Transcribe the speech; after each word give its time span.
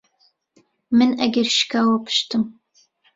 من 0.97 1.11
ئەگەر 1.21 1.47
شکاوە 1.57 1.97
پشتم 2.05 2.43